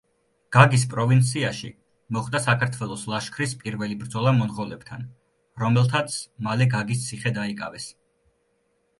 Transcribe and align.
გაგის 0.55 0.83
პროვინციაში 0.91 1.67
მოხდა 2.15 2.39
საქართველოს 2.45 3.03
ლაშქრის 3.11 3.53
პირველი 3.63 3.97
ბრძოლა 4.03 4.33
მონღოლებთან, 4.37 5.03
რომელთაც 5.65 6.15
მალე 6.47 6.67
გაგის 6.77 7.05
ციხე 7.11 7.33
დაიკავეს. 7.37 7.87